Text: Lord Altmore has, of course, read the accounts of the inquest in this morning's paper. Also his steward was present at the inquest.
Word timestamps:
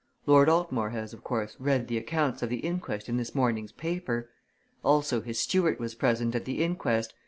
Lord 0.25 0.49
Altmore 0.49 0.93
has, 0.93 1.13
of 1.13 1.23
course, 1.23 1.55
read 1.59 1.87
the 1.87 1.95
accounts 1.99 2.41
of 2.41 2.49
the 2.49 2.61
inquest 2.61 3.07
in 3.07 3.17
this 3.17 3.35
morning's 3.35 3.71
paper. 3.71 4.31
Also 4.83 5.21
his 5.21 5.37
steward 5.39 5.79
was 5.79 5.93
present 5.93 6.33
at 6.33 6.45
the 6.45 6.63
inquest. 6.63 7.13